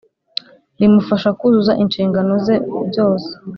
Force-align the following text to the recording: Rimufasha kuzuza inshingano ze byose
Rimufasha 0.79 1.29
kuzuza 1.39 1.73
inshingano 1.83 2.33
ze 2.45 2.55
byose 2.89 3.29